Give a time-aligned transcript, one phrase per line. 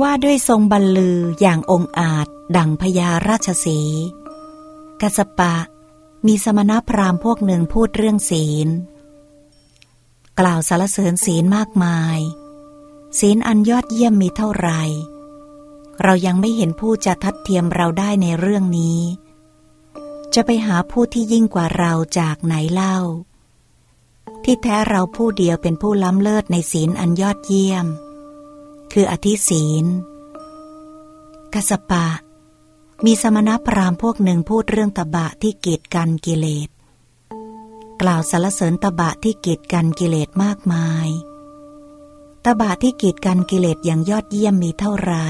[0.00, 3.80] ว่าด้วยทรงบรรลืออย่างองอาจดังพญาราชสี
[5.00, 5.56] กัสปะ
[6.26, 8.68] มีสมณพราหมณ์พวกหนึ่งพูดเรื่องศีล
[10.38, 12.18] กล่าวสารเสริญศีลมากมาย
[13.18, 14.82] ศีลอันยอดเยี่ยมมีเท่าไหร่
[16.02, 19.00] เรายังไม่เห็นผู้จะทัดเทียมเราได้ในเรื่องนี้
[20.34, 22.98] จะไปหาผู้ที่ยิ่งกว่าเราจากไหนเล่า
[24.44, 27.86] ที่แท้เราผู้เดียวเป็นผู้ล้ำเลิศในศีลอันยอดเยี่ยม
[28.92, 29.84] คืออธิศีล
[31.54, 32.06] กัสปะ
[33.04, 36.68] มีสมณพราหมณ์พวกหนึ่งพูดเรื่องตบะที่กีดกันกิเลส
[38.00, 41.08] กล่าวสรรเสริญตบะที่กีดกันกิเลสมากมาย
[42.44, 45.28] ตบะที่กีดกันกิเลสอย่างยอดเยี่ยมมีเท่าไหร่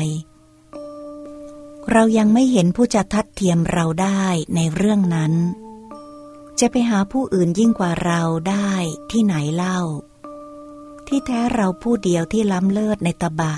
[1.91, 5.33] เรายังไม่เห็นผู้จะทัดเทียมเราได้ในเรื่องนั้น
[6.61, 8.73] จะไปหาผู้อื่นยิ่งกว่าเราได้
[9.11, 9.81] ที่ไหนเล่า
[11.13, 13.55] ที่แท้เราผู้เดียวที่ล้ำเลิศในตบะ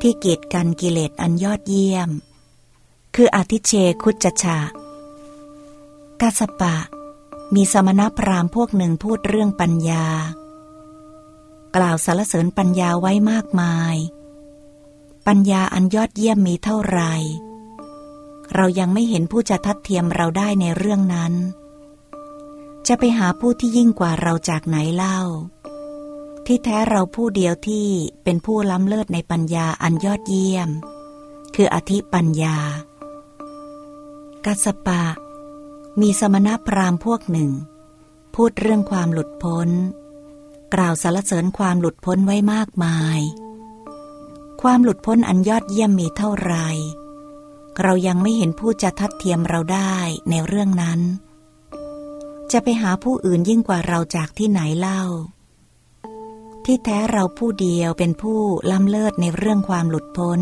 [0.00, 2.10] ที่เกียดกันกิเลสอันยอดเยี่ยม
[3.14, 4.58] คืออธิเชคุจฉะ
[6.20, 6.76] กาสปะ
[7.54, 10.06] มีสมณพราหมณ์พวกหนึ่งพูดเรื่องปัญญา
[11.76, 13.96] กล่าวสรรเสริญปัญญาไว้มากมาย
[15.26, 17.14] ปัญญาอันยอดเยี่ยมมีเท่าไหร่
[18.54, 21.32] เรายังไม่เห็นผู้จะทัดเทียมเราได้ในเรื่องนั้น
[22.86, 25.20] จะไปหาผู้ที่ยิ่งกว่าเราจากไหนเล่า
[26.46, 27.86] ที่แท้เราผู้เดียวที่
[28.24, 30.68] เป็นผู้ล้ำเลิศในปัญญาอันยอดเยี่ยม
[31.54, 32.58] คืออธิปัญญา
[34.44, 35.04] กัสปะ
[36.00, 37.50] มีสมณพราหมณ์พวกหนึ่ง
[38.34, 39.68] พูดเรื่องความหลุดพ้น
[40.74, 43.20] กล่าวสรรเสริญความหลุดพ้นไว้มากมาย
[44.62, 46.54] ความหลุดพ้นอันยอดเยี่ยมมีเท่าไร
[47.82, 49.94] เรายังไม่เห็นผู้จะทัดเทียมเราได้
[50.30, 51.00] ในเรื่องนั้น
[52.52, 55.02] จะไปหาผู้อื่นยิ่งกว่าเราจากที่ไหนเล่า
[56.64, 60.40] ที่แท้เราผู้เดียวเป็นผู้ล้ำเลิศในเรื่องความหลุดพ้น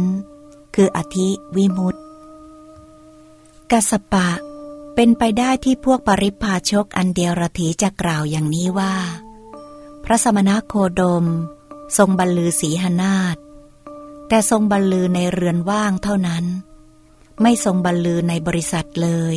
[0.75, 2.01] คืออธิวิมุตติ
[3.71, 4.29] กัสปะ
[4.95, 8.95] เป็นไปได้ที่พวกปริพาชกอันเดียวรถีจะกล่าวอย่างนี้ว่า
[10.05, 11.25] พระสมณโคดม
[11.97, 13.37] ทรงบรรลือสีหนาฏ
[14.29, 16.45] แต่ทรงบรรลือในเรือนว่างเท่านั้น
[17.43, 19.37] ไม่ทรงบรรลือในบริษัทเลย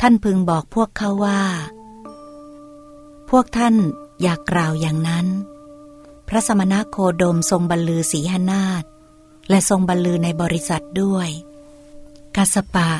[0.00, 1.42] ท่านพึงบอกพวกเขาว่า
[3.30, 3.74] พวกท่าน
[4.22, 5.26] อยากกล่าวอย่างนั้น
[6.28, 8.84] พระสมณโคดมทรงบรรลือสีหนาฏ
[9.48, 11.28] และทรงบรรลือในบริษัทด้วย
[12.36, 12.90] กาสปะ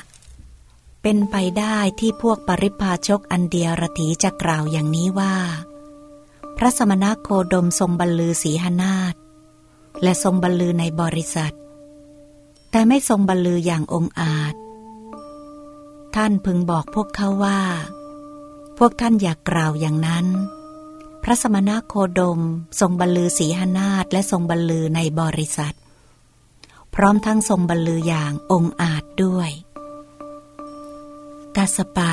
[1.03, 5.37] เป็นไปได้ที่พวกปริพาชกอันเดียรถีจะกล่าวอย่างนี้ว่า
[6.57, 9.15] พระสมณโคดมทรงบรรลือสีหนาฏ
[10.03, 11.55] และทรงบรรลือในบริษัท
[12.71, 14.55] แต่ไม่ทรงบรรลืออย่างองอาจ
[16.17, 17.61] ท่านพึงบอกพวกเขาว่า
[18.79, 20.27] พวกท่านอยากกล่าวอย่างนั้น
[21.29, 22.41] พระสมณโคดม
[22.81, 25.77] ทรงบรรลือสีหนาฏและทรงบรรลือในบริษัท
[26.95, 29.51] พร้อมทั้งทรงบรรลืออย่างองอาจด้วย
[31.57, 32.13] กาสปะ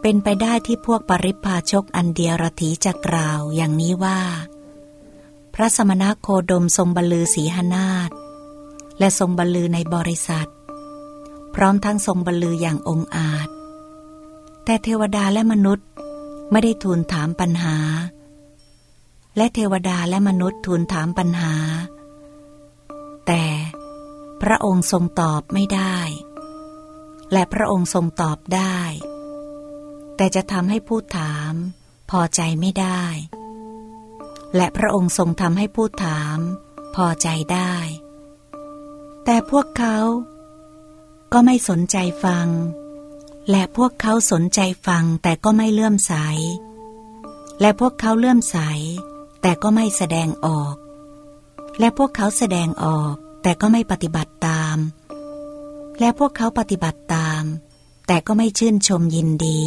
[0.00, 4.20] เป็นไปได้ที่พวกปริพาชกอันเดียรถีจะกล่าวอย่างนี้ว่า
[5.54, 8.10] พระสมณโคดมทรงบรรลือสีหนาฏ
[8.98, 10.48] และทรงบรรลือในบริษัท
[11.54, 13.48] พร้อมทั้งทรงบรรลืออย่างองอาจ
[14.64, 15.86] แต่เทวดาและมนุษย์
[16.50, 17.78] ไม่ได้ทูลถามปัญหา
[19.36, 21.54] และเทวดาและมนุษย์ทูลถามปัญหา
[23.26, 23.44] แต่
[24.42, 25.98] พระองค์ทรงตอบไม่ได้
[27.32, 28.78] และพระองค์ทรงตอบได้
[30.16, 31.52] แต่จะทำให้ผู้ถาม
[32.10, 33.04] พอใจไม่ได้
[34.56, 36.38] และพระองค์ทรงทำให้ผู้ถาม
[36.96, 37.74] พอใจได้
[39.24, 39.98] แต่พวกเขา
[41.32, 42.48] ก็ไม่สนใจฟัง
[43.50, 46.14] และพวกเขาสนใจฟังแต่ก็ไม่เลื่อมใส
[47.60, 48.58] และพวกเขาเลื่อมใส
[49.42, 50.74] แต่ก็ไม่แสดงออก
[51.78, 54.76] และพวกเขาแสดงออก แต่ก็ไม่ปฏิบัติตาม
[56.00, 57.42] และพวกเขาปฏิบัติตาม
[58.06, 59.62] แต่ก็ไม่ชื่นชมยินดี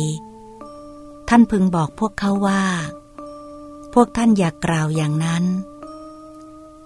[1.30, 2.63] ท่านพึงบอกพวกเขาว่า
[3.94, 5.44] พวกท่านอย่ากกล่าวอย่างนั้น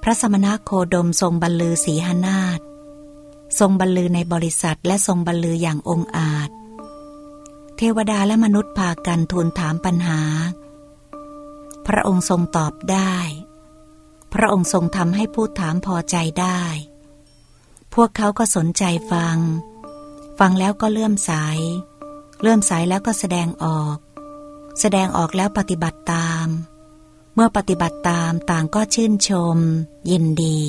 [0.02, 2.60] พระสมณโคดมทรงบรรลือสีหนาฏ
[3.60, 6.50] ทรงบรรลือในบริษัทและทรงบรรลืออย่างองอาจ
[7.78, 10.22] เทวดาและมนุษย์พากันทูลถามปัญหา
[11.90, 13.16] พระองค์ทรงตอบได้
[14.34, 16.62] พระองค์ทรงทำให้ผู้ถามพอใจได้
[17.94, 19.38] พวกเขาก็สนใจฟัง
[20.40, 21.32] ฟังแล้วก็เลื่อมใส
[22.42, 23.98] เลื่อมใสแล้วก็แสดงออก
[24.80, 26.48] แสดงออกแล้วปฏิบัติตาม
[27.34, 29.58] เมื่อปฏิบัติตามต่างก็ชื่นชม
[30.12, 30.60] ยินดี